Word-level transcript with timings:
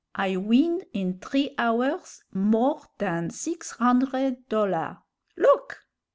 I 0.15 0.35
win 0.35 0.81
in 0.93 1.19
t'ree 1.19 1.53
hours 1.59 2.23
more 2.33 2.81
dan 2.97 3.29
six 3.29 3.69
hundred 3.73 4.49
dollah! 4.49 5.03
Look." 5.37 5.85